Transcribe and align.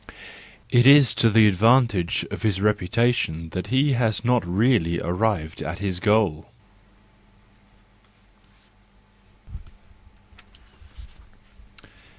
It 0.71 0.87
is 0.87 1.13
to 1.13 1.29
the 1.29 1.47
advantage 1.47 2.25
of 2.31 2.41
his 2.41 2.57
reputa¬ 2.57 3.13
tion 3.13 3.49
that 3.49 3.67
he 3.67 3.93
has 3.93 4.25
not 4.25 4.43
really 4.43 4.99
arrived 4.99 5.61
at 5.61 5.77
his 5.77 5.99
goal. 5.99 6.47